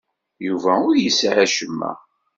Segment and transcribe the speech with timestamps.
[0.47, 1.91] Yuba ur yesɛi acemma.